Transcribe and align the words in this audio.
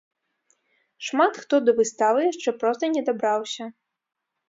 Шмат 1.09 1.33
хто 1.43 1.55
да 1.67 1.71
выставы 1.81 2.19
яшчэ 2.31 2.57
проста 2.65 2.83
не 2.99 3.09
дабраўся. 3.11 3.73